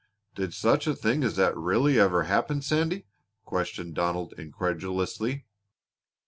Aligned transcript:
"Did 0.33 0.55
such 0.55 0.87
a 0.87 0.95
thing 0.95 1.23
as 1.23 1.35
that 1.35 1.55
really 1.55 1.99
ever 1.99 2.23
happen, 2.23 2.63
Sandy?" 2.63 3.05
questioned 3.45 3.93
Donald 3.93 4.33
incredulously. 4.35 5.45